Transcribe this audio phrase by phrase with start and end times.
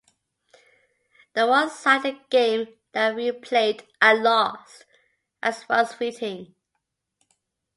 [1.33, 4.85] The one-sided game that we played I lost,
[5.43, 6.55] as was fitting.